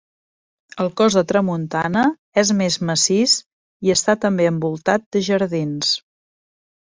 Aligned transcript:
El 0.83 0.87
cos 1.01 1.17
de 1.17 1.21
tramuntana 1.31 2.05
és 2.43 2.51
més 2.61 2.77
massís 2.91 3.35
i 3.89 3.93
està 3.97 4.17
també 4.25 4.49
envoltat 4.53 5.07
de 5.19 5.23
jardins. 5.29 5.93